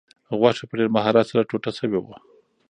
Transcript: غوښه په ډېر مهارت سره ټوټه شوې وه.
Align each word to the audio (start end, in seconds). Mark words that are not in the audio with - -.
غوښه 0.39 0.65
په 0.67 0.73
ډېر 0.79 0.89
مهارت 0.95 1.25
سره 1.31 1.47
ټوټه 1.49 1.71
شوې 1.79 1.99
وه. 2.01 2.15